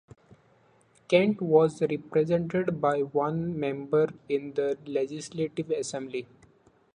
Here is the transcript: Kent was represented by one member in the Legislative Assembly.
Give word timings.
Kent 1.07 1.43
was 1.43 1.79
represented 1.83 2.81
by 2.81 3.01
one 3.01 3.59
member 3.59 4.09
in 4.29 4.51
the 4.55 4.75
Legislative 4.87 5.69
Assembly. 5.69 6.27